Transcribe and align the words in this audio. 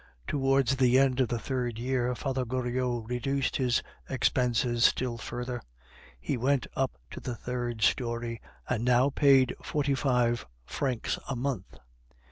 Towards 0.25 0.77
the 0.77 0.97
end 0.97 1.19
of 1.19 1.27
the 1.27 1.37
third 1.37 1.77
year 1.77 2.15
Father 2.15 2.43
Goriot 2.43 3.07
reduced 3.07 3.57
his 3.57 3.83
expenses 4.09 4.83
still 4.83 5.19
further; 5.19 5.61
he 6.19 6.37
went 6.37 6.65
up 6.75 6.97
to 7.11 7.19
the 7.19 7.35
third 7.35 7.83
story, 7.83 8.41
and 8.67 8.83
now 8.83 9.11
paid 9.11 9.55
forty 9.61 9.93
five 9.93 10.47
francs 10.65 11.19
a 11.29 11.35
month. 11.35 11.77